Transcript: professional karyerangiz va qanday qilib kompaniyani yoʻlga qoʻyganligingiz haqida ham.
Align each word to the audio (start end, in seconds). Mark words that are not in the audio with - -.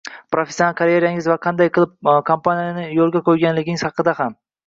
professional 0.35 0.75
karyerangiz 0.79 1.27
va 1.31 1.35
qanday 1.43 1.69
qilib 1.75 1.93
kompaniyani 2.31 2.85
yoʻlga 3.01 3.21
qoʻyganligingiz 3.29 3.85
haqida 3.89 4.17
ham. 4.23 4.35